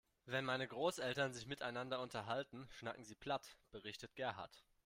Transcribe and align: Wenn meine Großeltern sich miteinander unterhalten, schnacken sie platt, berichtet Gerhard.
Wenn 0.25 0.45
meine 0.45 0.67
Großeltern 0.67 1.31
sich 1.31 1.45
miteinander 1.45 2.01
unterhalten, 2.01 2.67
schnacken 2.71 3.05
sie 3.05 3.13
platt, 3.13 3.55
berichtet 3.71 4.15
Gerhard. 4.15 4.63